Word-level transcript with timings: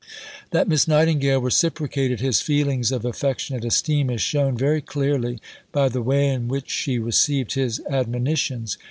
That 0.49 0.67
Miss 0.67 0.87
Nightingale 0.87 1.39
reciprocated 1.41 2.21
his 2.21 2.41
feelings 2.41 2.91
of 2.91 3.05
affectionate 3.05 3.63
esteem 3.63 4.09
is 4.09 4.19
shown 4.19 4.57
very 4.57 4.81
clearly 4.81 5.39
by 5.71 5.89
the 5.89 6.01
way 6.01 6.29
in 6.29 6.47
which 6.47 6.71
she 6.71 6.97
received 6.97 7.53
his 7.53 7.79
admonitions. 7.87 8.77